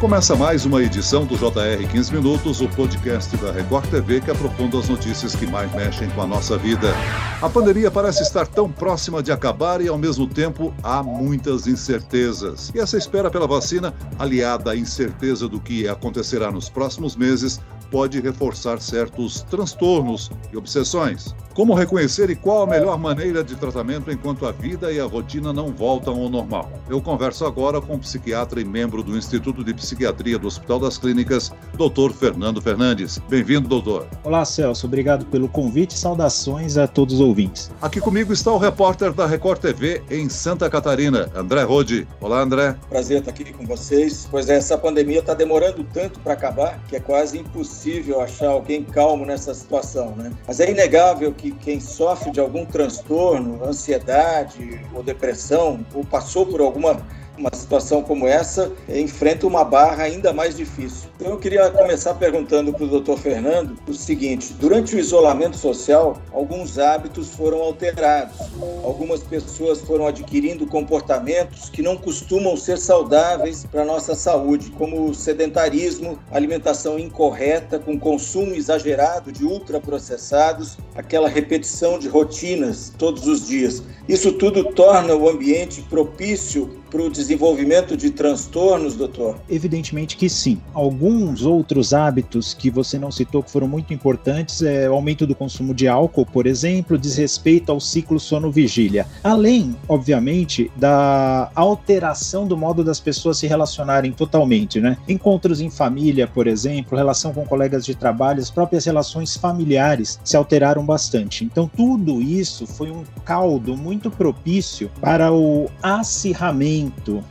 [0.00, 4.78] Começa mais uma edição do JR 15 Minutos, o podcast da Record TV que aprofunda
[4.78, 6.94] as notícias que mais mexem com a nossa vida.
[7.42, 12.72] A pandemia parece estar tão próxima de acabar e, ao mesmo tempo, há muitas incertezas.
[12.74, 17.60] E essa espera pela vacina, aliada à incerteza do que acontecerá nos próximos meses,
[17.90, 21.34] pode reforçar certos transtornos e obsessões.
[21.52, 25.52] Como reconhecer e qual a melhor maneira de tratamento enquanto a vida e a rotina
[25.52, 26.70] não voltam ao normal?
[26.88, 30.96] Eu converso agora com o psiquiatra e membro do Instituto de Psiquiatria do Hospital das
[30.96, 32.12] Clínicas, Dr.
[32.14, 33.18] Fernando Fernandes.
[33.28, 34.06] Bem-vindo, doutor.
[34.22, 34.86] Olá, Celso.
[34.86, 37.70] Obrigado pelo convite e saudações a todos os ouvintes.
[37.82, 42.06] Aqui comigo está o repórter da Record TV em Santa Catarina, André Rode.
[42.20, 42.76] Olá, André.
[42.88, 44.28] Prazer estar aqui com vocês.
[44.30, 47.79] Pois é, essa pandemia está demorando tanto para acabar que é quase impossível
[48.20, 50.32] achar alguém calmo nessa situação, né?
[50.46, 56.60] Mas é inegável que quem sofre de algum transtorno, ansiedade ou depressão, ou passou por
[56.60, 57.00] alguma
[57.40, 61.08] uma situação como essa enfrenta uma barra ainda mais difícil.
[61.16, 63.16] Então eu queria começar perguntando para o Dr.
[63.16, 68.36] Fernando o seguinte: durante o isolamento social, alguns hábitos foram alterados.
[68.84, 75.14] Algumas pessoas foram adquirindo comportamentos que não costumam ser saudáveis para a nossa saúde, como
[75.14, 83.82] sedentarismo, alimentação incorreta com consumo exagerado de ultraprocessados, aquela repetição de rotinas todos os dias.
[84.06, 89.38] Isso tudo torna o ambiente propício para o desenvolvimento de transtornos, doutor?
[89.48, 90.60] Evidentemente que sim.
[90.74, 95.34] Alguns outros hábitos que você não citou que foram muito importantes é o aumento do
[95.34, 99.06] consumo de álcool, por exemplo, desrespeito ao ciclo sono-vigília.
[99.22, 104.96] Além, obviamente, da alteração do modo das pessoas se relacionarem totalmente, né?
[105.08, 110.36] Encontros em família, por exemplo, relação com colegas de trabalho, as próprias relações familiares se
[110.36, 111.44] alteraram bastante.
[111.44, 116.79] Então, tudo isso foi um caldo muito propício para o acirramento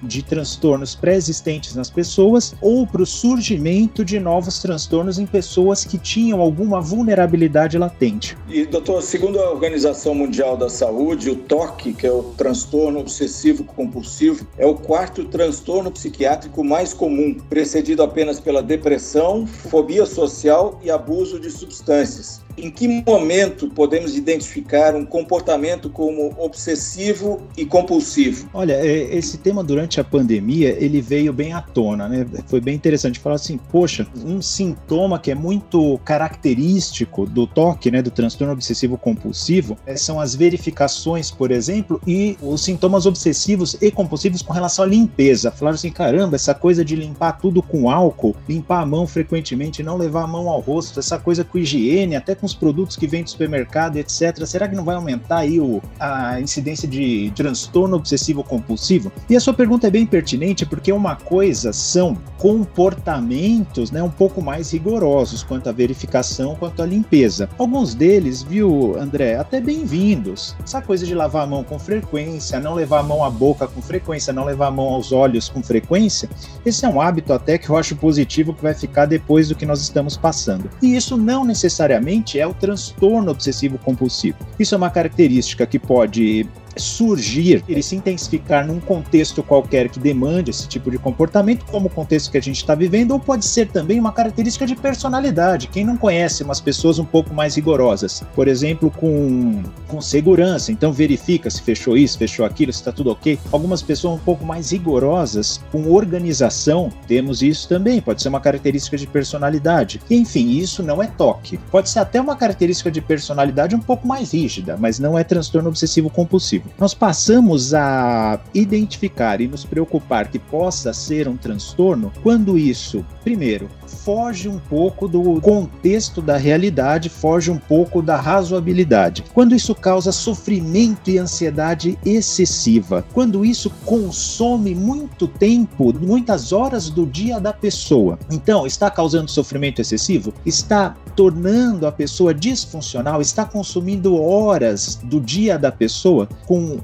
[0.04, 5.98] de transtornos pré-existentes nas pessoas ou para o surgimento de novos transtornos em pessoas que
[5.98, 8.38] tinham alguma vulnerabilidade latente.
[8.48, 13.64] E, doutor, segundo a Organização Mundial da Saúde, o TOC, que é o transtorno obsessivo
[13.64, 20.92] compulsivo, é o quarto transtorno psiquiátrico mais comum, precedido apenas pela depressão, fobia social e
[20.92, 22.42] abuso de substâncias.
[22.58, 28.50] Em que momento podemos identificar um comportamento como obsessivo e compulsivo?
[28.54, 32.26] Olha, é, esse tema durante a pandemia ele veio bem à tona, né?
[32.48, 38.02] Foi bem interessante falar assim, poxa, um sintoma que é muito característico do toque, né,
[38.02, 43.92] do transtorno obsessivo compulsivo, é, são as verificações, por exemplo, e os sintomas obsessivos e
[43.92, 45.52] compulsivos com relação à limpeza.
[45.52, 49.98] Falaram assim, caramba, essa coisa de limpar tudo com álcool, limpar a mão frequentemente, não
[49.98, 53.24] levar a mão ao rosto, essa coisa com higiene, até com os produtos que vêm
[53.24, 54.46] do supermercado, etc.
[54.46, 59.12] Será que não vai aumentar aí o, a incidência de transtorno obsessivo compulsivo?
[59.30, 64.42] E a sua pergunta é bem pertinente porque uma coisa são comportamentos, né, um pouco
[64.42, 67.48] mais rigorosos quanto à verificação, quanto à limpeza.
[67.60, 70.56] Alguns deles, viu, André, até bem-vindos.
[70.64, 73.84] Essa coisa de lavar a mão com frequência, não levar a mão à boca com
[73.84, 76.28] frequência, não levar a mão aos olhos com frequência,
[76.66, 79.66] esse é um hábito até que eu acho positivo que vai ficar depois do que
[79.66, 80.72] nós estamos passando.
[80.82, 84.40] E isso não necessariamente é o transtorno obsessivo compulsivo.
[84.58, 86.48] Isso é uma característica que pode
[86.80, 91.90] surgir, ele se intensificar num contexto qualquer que demande esse tipo de comportamento, como o
[91.90, 95.68] contexto que a gente está vivendo, ou pode ser também uma característica de personalidade.
[95.68, 100.92] Quem não conhece umas pessoas um pouco mais rigorosas, por exemplo, com, com segurança, então
[100.92, 103.40] verifica se fechou isso, fechou aquilo, se está tudo ok.
[103.52, 108.98] Algumas pessoas um pouco mais rigorosas com organização, temos isso também, pode ser uma característica
[108.98, 110.02] de personalidade.
[110.10, 111.58] Enfim, isso não é toque.
[111.72, 115.70] Pode ser até uma característica de personalidade um pouco mais rígida, mas não é transtorno
[115.70, 122.58] obsessivo compulsivo nós passamos a identificar e nos preocupar que possa ser um transtorno quando
[122.58, 129.24] isso, primeiro, foge um pouco do contexto da realidade, foge um pouco da razoabilidade.
[129.34, 137.06] Quando isso causa sofrimento e ansiedade excessiva, quando isso consome muito tempo, muitas horas do
[137.06, 138.18] dia da pessoa.
[138.32, 140.34] Então, está causando sofrimento excessivo?
[140.46, 146.80] Está tornando a pessoa disfuncional, está consumindo horas do dia da pessoa com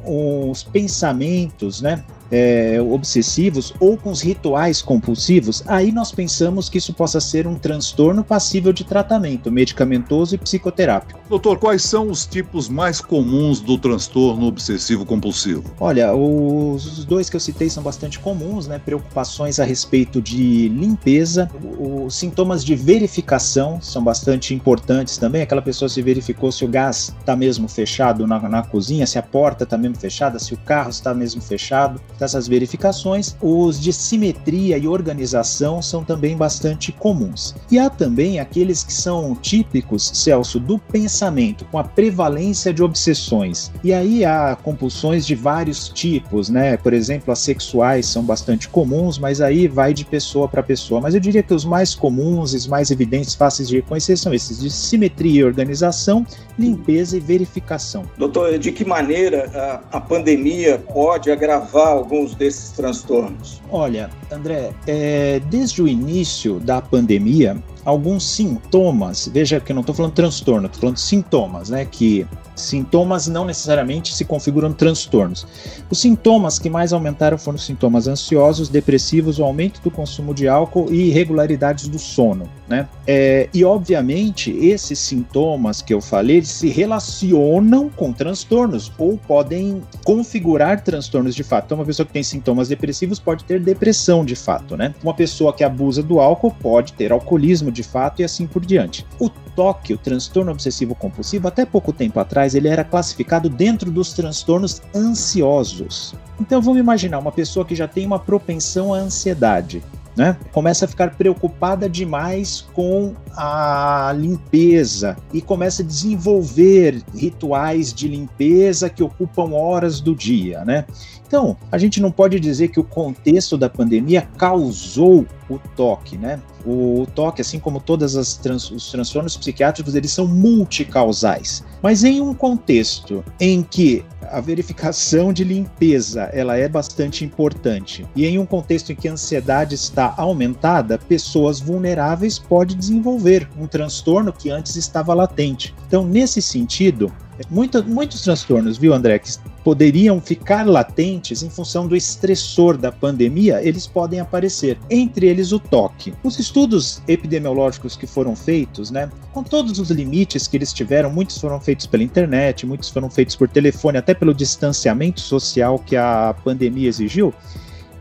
[0.52, 2.04] os pensamentos, né?
[2.36, 7.56] É, obsessivos ou com os rituais compulsivos, aí nós pensamos que isso possa ser um
[7.56, 11.20] transtorno passível de tratamento medicamentoso e psicoterápico.
[11.30, 15.64] Doutor, quais são os tipos mais comuns do transtorno obsessivo compulsivo?
[15.80, 18.80] Olha, os dois que eu citei são bastante comuns, né?
[18.84, 21.50] Preocupações a respeito de limpeza,
[21.80, 25.42] os sintomas de verificação são bastante importantes também.
[25.42, 29.24] Aquela pessoa se verificou se o gás está mesmo fechado na, na cozinha, se a
[29.24, 32.02] porta está mesmo fechada, se o carro está mesmo fechado.
[32.18, 37.56] Tá dessas verificações, os de simetria e organização são também bastante comuns.
[37.72, 43.72] E há também aqueles que são típicos, Celso, do pensamento, com a prevalência de obsessões.
[43.84, 46.78] E aí há compulsões de vários tipos, né?
[46.78, 51.00] Por exemplo, as sexuais são bastante comuns, mas aí vai de pessoa para pessoa.
[51.00, 54.60] Mas eu diria que os mais comuns, os mais evidentes, fáceis de reconhecer são esses
[54.60, 56.26] de simetria e organização,
[56.58, 58.04] limpeza e verificação.
[58.18, 63.62] Doutor, de que maneira a, a pandemia pode agravar alguns desses transtornos?
[63.70, 69.94] Olha, André, é, desde o início da pandemia, alguns sintomas, veja que eu não estou
[69.94, 71.86] falando transtorno, estou falando sintomas, né?
[71.86, 75.46] Que sintomas não necessariamente se configuram transtornos.
[75.90, 80.92] Os sintomas que mais aumentaram foram sintomas ansiosos, depressivos, o aumento do consumo de álcool
[80.92, 82.88] e irregularidades do sono, né?
[83.06, 90.82] É, e obviamente esses sintomas que eu falei se relacionam com transtornos ou podem configurar
[90.82, 91.66] transtornos de fato.
[91.66, 94.96] Então, uma pessoa que tem sintomas depressivos pode ter depressão de fato, né?
[95.04, 99.06] Uma pessoa que abusa do álcool pode ter alcoolismo de fato e assim por diante.
[99.20, 104.14] O TOC, o transtorno obsessivo compulsivo, até pouco tempo atrás ele era classificado dentro dos
[104.14, 106.16] transtornos ansiosos.
[106.40, 109.84] Então vamos imaginar uma pessoa que já tem uma propensão à ansiedade.
[110.16, 110.38] Né?
[110.54, 118.90] Começa a ficar preocupada demais com a limpeza e começa a desenvolver rituais de limpeza
[118.90, 120.86] que ocupam horas do dia, né?
[121.28, 126.40] Então, a gente não pode dizer que o contexto da pandemia causou o toque, né?
[126.66, 131.64] O toque, assim como todos trans, os transtornos psiquiátricos, eles são multicausais.
[131.82, 138.26] Mas em um contexto em que a verificação de limpeza ela é bastante importante e
[138.26, 144.34] em um contexto em que a ansiedade está aumentada, pessoas vulneráveis podem desenvolver um transtorno
[144.34, 145.74] que antes estava latente.
[145.88, 147.10] Então, nesse sentido,
[147.50, 149.30] Muita, muitos transtornos, viu, André, que
[149.66, 154.78] poderiam ficar latentes em função do estressor da pandemia, eles podem aparecer.
[154.92, 156.14] Entre eles, o toque.
[156.24, 161.40] Os estudos epidemiológicos que foram feitos, né, com todos os limites que eles tiveram, muitos
[161.40, 166.36] foram feitos pela internet, muitos foram feitos por telefone, até pelo distanciamento social que a
[166.44, 167.34] pandemia exigiu,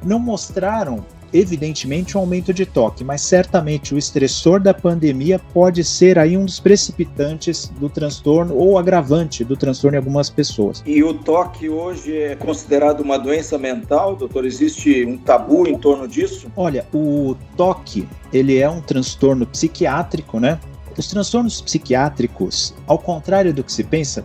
[0.05, 1.03] não mostraram
[1.35, 6.45] evidentemente um aumento de toque, mas certamente o estressor da pandemia pode ser aí um
[6.45, 10.83] dos precipitantes do transtorno ou agravante do transtorno em algumas pessoas.
[10.87, 14.47] E o toque hoje é considerado uma doença mental, doutor?
[14.47, 16.47] Existe um tabu em torno disso?
[16.57, 20.61] Olha, o toque, ele é um transtorno psiquiátrico, né?
[20.97, 24.25] Os transtornos psiquiátricos, ao contrário do que se pensa,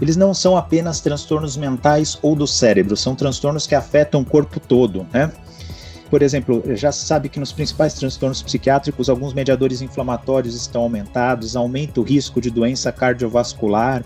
[0.00, 4.60] eles não são apenas transtornos mentais ou do cérebro, são transtornos que afetam o corpo
[4.60, 5.32] todo, né?
[6.14, 11.56] Por exemplo, já se sabe que nos principais transtornos psiquiátricos, alguns mediadores inflamatórios estão aumentados,
[11.56, 14.04] aumenta o risco de doença cardiovascular,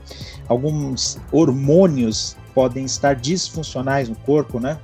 [0.48, 4.78] alguns hormônios podem estar disfuncionais no corpo, né?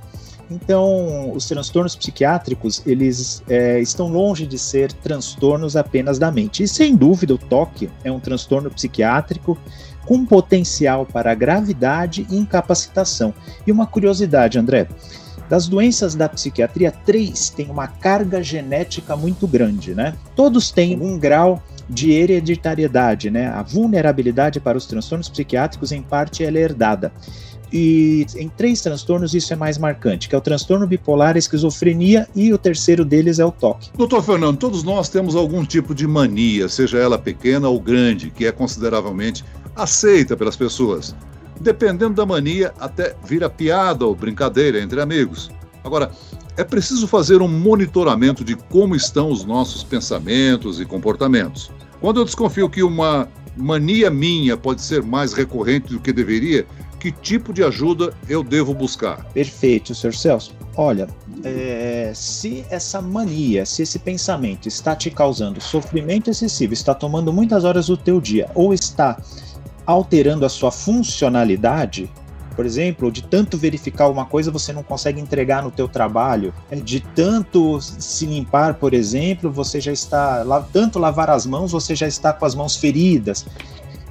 [0.51, 6.61] Então, os transtornos psiquiátricos, eles é, estão longe de ser transtornos apenas da mente.
[6.61, 9.57] E sem dúvida, o toque é um transtorno psiquiátrico
[10.05, 13.33] com potencial para gravidade e incapacitação.
[13.65, 14.87] E uma curiosidade, André,
[15.49, 20.15] das doenças da psiquiatria, três têm uma carga genética muito grande, né?
[20.35, 23.47] Todos têm um grau de hereditariedade, né?
[23.47, 27.11] A vulnerabilidade para os transtornos psiquiátricos, em parte, ela é herdada.
[27.71, 32.27] E em três transtornos isso é mais marcante, que é o transtorno bipolar, a esquizofrenia
[32.35, 33.89] e o terceiro deles é o toque.
[33.97, 38.45] Doutor Fernando, todos nós temos algum tipo de mania, seja ela pequena ou grande, que
[38.45, 39.43] é consideravelmente
[39.75, 41.13] aceita pelas pessoas
[41.65, 45.49] dependendo da mania, até vira piada ou brincadeira entre amigos.
[45.83, 46.11] Agora,
[46.55, 51.71] é preciso fazer um monitoramento de como estão os nossos pensamentos e comportamentos.
[51.99, 56.67] Quando eu desconfio que uma mania minha pode ser mais recorrente do que deveria,
[56.99, 59.25] que tipo de ajuda eu devo buscar?
[59.33, 60.13] Perfeito, Sr.
[60.13, 60.53] Celso.
[60.77, 61.07] Olha,
[61.43, 67.63] é, se essa mania, se esse pensamento está te causando sofrimento excessivo, está tomando muitas
[67.63, 69.17] horas do teu dia, ou está
[69.85, 72.09] alterando a sua funcionalidade,
[72.55, 76.75] por exemplo, de tanto verificar uma coisa você não consegue entregar no teu trabalho, é,
[76.77, 82.07] de tanto se limpar, por exemplo, você já está tanto lavar as mãos, você já
[82.07, 83.45] está com as mãos feridas.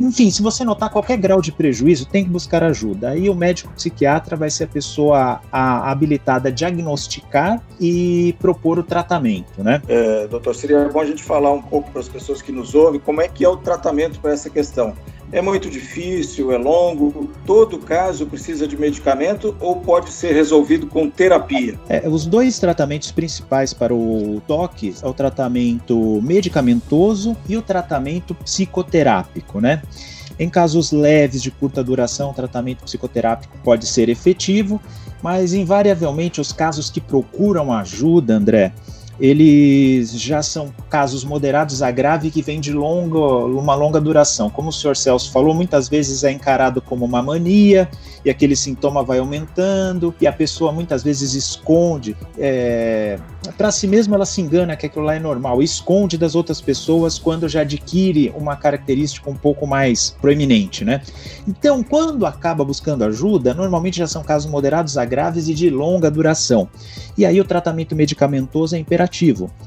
[0.00, 3.10] Enfim, se você notar qualquer grau de prejuízo, tem que buscar ajuda.
[3.10, 8.82] Aí o médico psiquiatra vai ser a pessoa a, habilitada a diagnosticar e propor o
[8.82, 9.80] tratamento, né?
[9.86, 13.00] É, doutor, seria bom a gente falar um pouco para as pessoas que nos ouvem
[13.00, 14.94] como é que é o tratamento para essa questão.
[15.34, 17.28] É muito difícil, é longo?
[17.44, 21.76] Todo caso precisa de medicamento ou pode ser resolvido com terapia?
[21.88, 28.32] É, os dois tratamentos principais para o toque é o tratamento medicamentoso e o tratamento
[28.32, 29.82] psicoterápico, né?
[30.38, 34.80] Em casos leves de curta duração, o tratamento psicoterápico pode ser efetivo
[35.20, 38.72] Mas invariavelmente os casos que procuram ajuda, André,
[39.20, 44.50] eles já são casos moderados a grave que vêm de longa, uma longa duração.
[44.50, 47.88] Como o senhor Celso falou, muitas vezes é encarado como uma mania
[48.24, 52.16] e aquele sintoma vai aumentando e a pessoa muitas vezes esconde.
[52.38, 53.18] É,
[53.56, 57.18] Para si mesma ela se engana que aquilo lá é normal, esconde das outras pessoas
[57.18, 61.02] quando já adquire uma característica um pouco mais proeminente, né?
[61.46, 66.10] Então, quando acaba buscando ajuda, normalmente já são casos moderados a graves e de longa
[66.10, 66.68] duração.
[67.16, 69.03] E aí o tratamento medicamentoso é imperativo.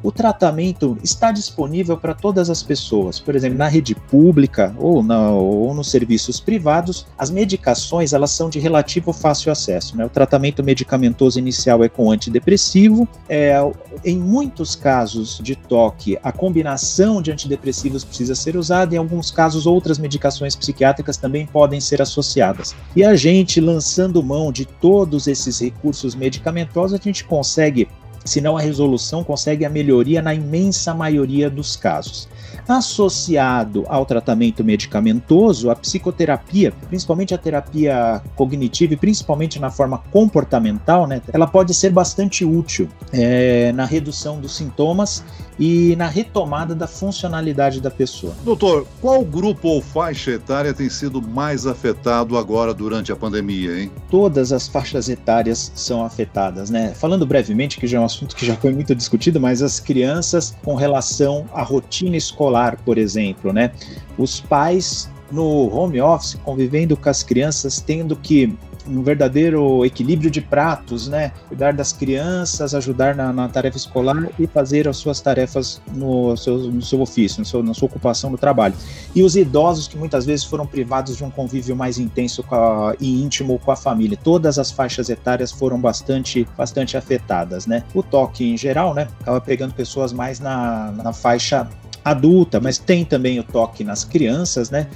[0.04, 3.20] O tratamento está disponível para todas as pessoas.
[3.20, 8.50] Por exemplo, na rede pública ou, na, ou nos serviços privados, as medicações elas são
[8.50, 9.98] de relativo fácil acesso.
[9.98, 10.06] Né?
[10.06, 13.08] O tratamento medicamentoso inicial é com antidepressivo.
[13.28, 13.58] É,
[14.04, 18.96] em muitos casos de toque, a combinação de antidepressivos precisa ser usada.
[18.96, 22.76] Em alguns casos, outras medicações psiquiátricas também podem ser associadas.
[22.96, 27.88] E a gente, lançando mão de todos esses recursos medicamentosos, a gente consegue,
[28.28, 32.28] se não a resolução, consegue a melhoria na imensa maioria dos casos.
[32.68, 41.08] Associado ao tratamento medicamentoso, a psicoterapia, principalmente a terapia cognitiva e principalmente na forma comportamental,
[41.08, 45.24] né, ela pode ser bastante útil é, na redução dos sintomas
[45.60, 48.36] e na retomada da funcionalidade da pessoa.
[48.44, 53.92] Doutor, qual grupo ou faixa etária tem sido mais afetado agora durante a pandemia, hein?
[54.10, 56.94] Todas as faixas etárias são afetadas, né?
[56.94, 60.56] Falando brevemente, que já é um assunto que já foi muito discutido, mas as crianças
[60.64, 62.37] com relação à rotina escolar,
[62.86, 63.72] por exemplo, né?
[64.18, 68.56] Os pais no home office, convivendo com as crianças, tendo que
[68.88, 71.32] um verdadeiro equilíbrio de pratos, né?
[71.48, 76.58] Cuidar das crianças, ajudar na, na tarefa escolar e fazer as suas tarefas no seu,
[76.58, 78.74] no seu ofício, no seu, na sua ocupação no trabalho.
[79.14, 83.22] E os idosos que muitas vezes foram privados de um convívio mais intenso a, e
[83.22, 84.18] íntimo com a família.
[84.22, 87.84] Todas as faixas etárias foram bastante, bastante afetadas, né?
[87.94, 89.08] O toque em geral, né?
[89.22, 91.68] Acaba pegando pessoas mais na, na faixa
[92.10, 94.88] adulta, mas tem também o toque nas crianças, né?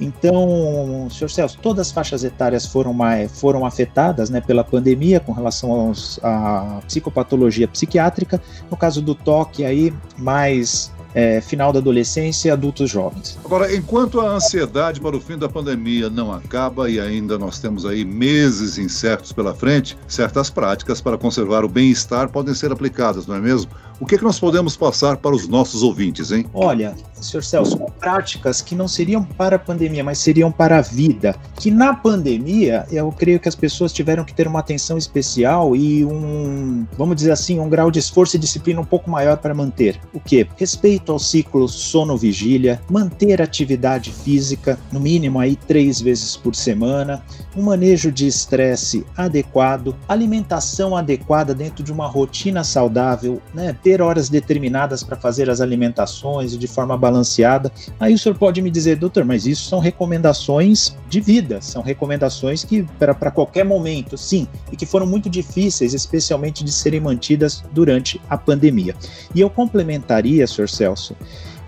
[0.00, 5.32] Então, senhor Celso, todas as faixas etárias foram, mais, foram afetadas né, pela pandemia com
[5.32, 8.40] relação aos, à psicopatologia psiquiátrica.
[8.70, 13.38] No caso do toque, aí, mais é, final da adolescência e adultos jovens.
[13.42, 17.86] Agora, enquanto a ansiedade para o fim da pandemia não acaba e ainda nós temos
[17.86, 23.34] aí meses incertos pela frente, certas práticas para conservar o bem-estar podem ser aplicadas, não
[23.34, 23.70] é mesmo?
[23.98, 26.46] O que, é que nós podemos passar para os nossos ouvintes, hein?
[26.52, 31.34] Olha, senhor Celso, práticas que não seriam para a pandemia, mas seriam para a vida.
[31.56, 36.04] Que na pandemia, eu creio que as pessoas tiveram que ter uma atenção especial e
[36.04, 39.98] um, vamos dizer assim, um grau de esforço e disciplina um pouco maior para manter.
[40.12, 40.46] O que?
[40.56, 47.24] Respeito ao ciclo sono-vigília, manter atividade física, no mínimo aí três vezes por semana,
[47.56, 53.74] um manejo de estresse adequado, alimentação adequada dentro de uma rotina saudável, né?
[53.86, 57.70] Ter horas determinadas para fazer as alimentações de forma balanceada.
[58.00, 62.64] Aí o senhor pode me dizer, doutor, mas isso são recomendações de vida, são recomendações
[62.64, 68.20] que para qualquer momento, sim, e que foram muito difíceis, especialmente de serem mantidas durante
[68.28, 68.96] a pandemia.
[69.32, 71.14] E eu complementaria, senhor Celso,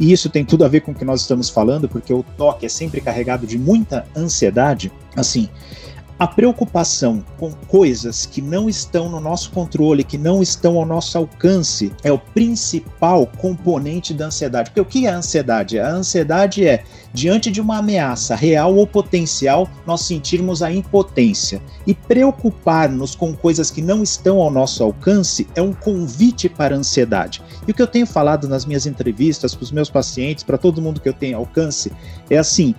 [0.01, 2.67] e isso tem tudo a ver com o que nós estamos falando, porque o toque
[2.67, 4.91] é sempre carregado de muita ansiedade.
[5.15, 5.49] Assim,
[6.19, 11.17] a preocupação com coisas que não estão no nosso controle, que não estão ao nosso
[11.17, 14.71] alcance, é o principal componente da ansiedade.
[14.71, 15.79] Porque o que é a ansiedade?
[15.79, 21.61] A ansiedade é, diante de uma ameaça real ou potencial, nós sentirmos a impotência.
[21.87, 26.79] E preocupar-nos com coisas que não estão ao nosso alcance é um convite para a
[26.79, 27.43] ansiedade.
[27.67, 30.83] E o que eu tenho falado nas minhas entrevistas para os meus pacientes, para todo
[30.83, 31.93] mundo que eu tenho alcance,
[32.31, 32.75] é assim: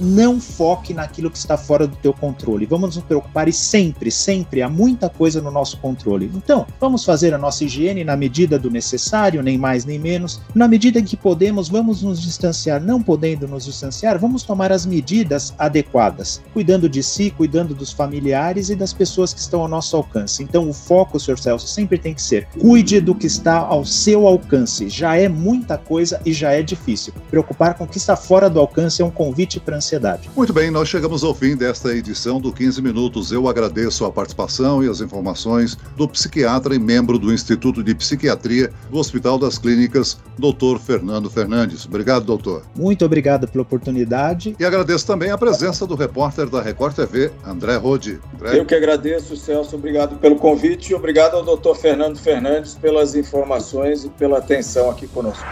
[0.00, 2.66] não foque naquilo que está fora do teu controle.
[2.66, 6.30] Vamos nos preocupar e sempre, sempre há muita coisa no nosso controle.
[6.34, 10.40] Então, vamos fazer a nossa higiene na medida do necessário, nem mais nem menos.
[10.54, 12.80] Na medida em que podemos, vamos nos distanciar.
[12.80, 18.70] Não podendo nos distanciar, vamos tomar as medidas adequadas, cuidando de si, cuidando dos familiares
[18.70, 20.42] e das pessoas que estão ao nosso alcance.
[20.42, 21.38] Então, o foco, Sr.
[21.38, 24.88] Celso, sempre tem que ser: cuide do que está ao seu alcance.
[24.88, 27.12] Já é muita coisa e já é difícil.
[27.30, 30.30] Preocupar com o que está fora do alcance é um convite para ansiedade.
[30.36, 33.32] Muito bem, nós chegamos ao fim desta edição do 15 Minutos.
[33.32, 38.72] Eu agradeço a participação e as informações do psiquiatra e membro do Instituto de Psiquiatria
[38.90, 41.84] do Hospital das Clínicas, doutor Fernando Fernandes.
[41.86, 42.62] Obrigado, doutor.
[42.74, 44.54] Muito obrigado pela oportunidade.
[44.58, 48.20] E agradeço também a presença do repórter da Record TV, André Rode.
[48.34, 48.58] André.
[48.58, 49.76] Eu que agradeço, Celso.
[49.76, 55.06] Obrigado pelo convite e obrigado ao doutor Fernando Fernandes pelas informações e pela atenção aqui
[55.06, 55.46] conosco.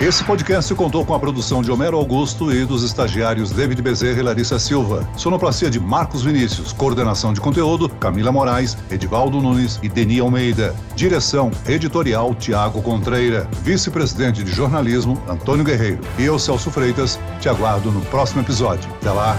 [0.00, 4.22] Esse podcast contou com a produção de Homero Augusto e dos estagiários David Bezerra e
[4.22, 5.06] Larissa Silva.
[5.14, 6.72] Sonoplastia de Marcos Vinícius.
[6.72, 10.74] Coordenação de conteúdo, Camila Moraes, Edivaldo Nunes e Deni Almeida.
[10.96, 13.46] Direção editorial, Tiago Contreira.
[13.62, 16.00] Vice-presidente de jornalismo, Antônio Guerreiro.
[16.18, 18.88] E eu, Celso Freitas, aguardo no próximo episódio.
[19.00, 19.36] Até lá!